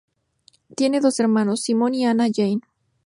Tiene 0.75 0.99
dos 0.99 1.19
hermanos, 1.19 1.61
Simon 1.61 1.93
y 1.93 2.07
Anna 2.07 2.25
Jane. 2.33 2.61